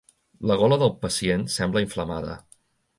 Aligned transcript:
La 0.51 0.57
gola 0.61 0.79
del 0.85 0.95
pacient 1.05 1.47
sembla 1.59 1.87
inflamada. 1.87 2.45